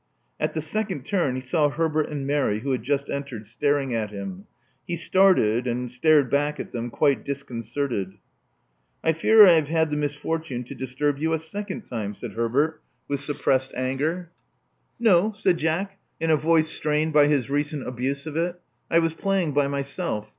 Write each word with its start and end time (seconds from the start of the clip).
At 0.39 0.55
the 0.55 0.61
second 0.61 1.05
turn 1.05 1.35
he 1.35 1.41
saw 1.41 1.69
Herbert 1.69 2.09
and 2.09 2.25
Mary, 2.25 2.61
who 2.61 2.71
had 2.71 2.81
just 2.81 3.07
entered, 3.07 3.45
staring 3.45 3.93
at 3.93 4.09
him. 4.09 4.47
He 4.87 4.95
started, 4.95 5.67
and 5.67 5.91
stared 5.91 6.27
back 6.27 6.59
at 6.59 6.71
them, 6.71 6.89
quite 6.89 7.23
disconcerted. 7.23 8.13
I 9.03 9.13
fear 9.13 9.45
I 9.45 9.51
have 9.51 9.67
had 9.67 9.91
the 9.91 9.97
misfortune 9.97 10.63
to 10.63 10.73
disturb 10.73 11.19
you 11.19 11.33
a 11.33 11.37
second 11.37 11.83
time," 11.83 12.15
said 12.15 12.31
Herbert, 12.33 12.81
with 13.07 13.19
suppressed 13.19 13.75
anger. 13.75 14.31
50 14.97 15.03
Love 15.07 15.13
Among 15.17 15.21
the 15.21 15.25
Artists 15.35 15.43
No, 15.45 15.51
said 15.51 15.57
Jack, 15.59 15.99
in 16.19 16.31
a 16.31 16.35
voice 16.35 16.69
strained 16.69 17.13
by 17.13 17.27
his 17.27 17.51
recent 17.51 17.87
abuse 17.87 18.25
of 18.25 18.35
it, 18.35 18.59
I 18.89 18.97
was 18.97 19.13
playing 19.13 19.51
by 19.53 19.67
myself. 19.67 20.29